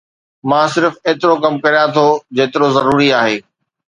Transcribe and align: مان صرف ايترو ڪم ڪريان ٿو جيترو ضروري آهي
مان 0.49 0.65
صرف 0.75 0.93
ايترو 1.07 1.35
ڪم 1.43 1.53
ڪريان 1.63 1.87
ٿو 1.95 2.05
جيترو 2.37 2.67
ضروري 2.75 3.09
آهي 3.21 3.37